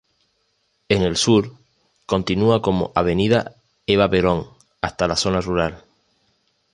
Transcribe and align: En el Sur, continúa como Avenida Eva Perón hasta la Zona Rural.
En 0.89 1.03
el 1.03 1.15
Sur, 1.15 1.51
continúa 2.07 2.63
como 2.63 2.91
Avenida 2.95 3.53
Eva 3.85 4.09
Perón 4.09 4.47
hasta 4.81 5.07
la 5.07 5.15
Zona 5.15 5.41
Rural. 5.41 5.83